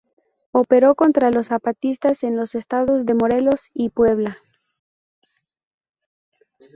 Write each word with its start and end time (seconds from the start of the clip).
Operó 0.51 0.95
contra 0.95 1.29
los 1.29 1.45
zapatistas 1.49 2.23
en 2.23 2.35
los 2.35 2.55
estados 2.55 3.05
de 3.05 3.13
Morelos 3.13 3.69
y 3.71 3.89
Puebla. 3.89 4.39